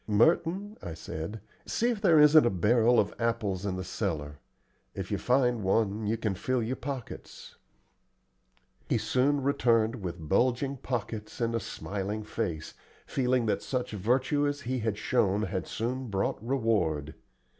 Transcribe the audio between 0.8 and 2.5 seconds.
I said, "see if there isn't a